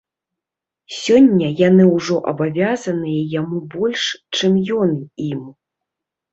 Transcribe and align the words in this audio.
Сёння 1.01 1.49
яны 1.67 1.83
ўжо 1.97 2.17
абавязаныя 2.33 3.21
яму 3.39 3.63
больш, 3.77 4.03
чым 4.41 4.51
ён 4.81 4.99
ім. 5.31 5.49